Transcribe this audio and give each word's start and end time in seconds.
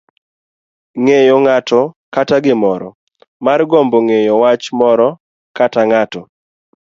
ng'eyo 1.01 1.35
ng'ato 1.45 1.81
kata 2.13 2.37
gimoro. 2.45 2.89
margombo 3.45 3.97
ng'eyo 4.05 4.33
wach 4.43 4.65
moro 4.79 5.09
kata 5.57 5.81
ng'ato. 5.89 6.21